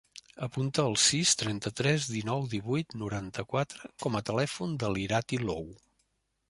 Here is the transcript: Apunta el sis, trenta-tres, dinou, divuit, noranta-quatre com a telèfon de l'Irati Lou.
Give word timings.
Apunta 0.45 0.85
el 0.91 0.95
sis, 1.01 1.33
trenta-tres, 1.41 2.07
dinou, 2.15 2.47
divuit, 2.55 2.97
noranta-quatre 3.03 3.93
com 4.07 4.19
a 4.21 4.25
telèfon 4.33 4.77
de 4.85 4.93
l'Irati 4.97 5.43
Lou. 5.49 5.75